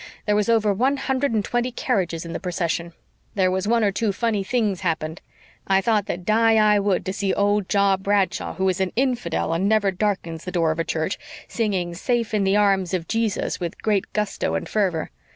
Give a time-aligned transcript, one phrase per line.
[0.25, 2.93] There was over one hundred and twenty carriages in the procession.
[3.35, 5.21] There was one or two funny things happened.
[5.67, 9.53] I thought that die I would to see old Joe Bradshaw, who is an infidel
[9.53, 13.59] and never darkens the door of a church, singing 'Safe in the Arms of Jesus'
[13.59, 15.11] with great gusto and fervor.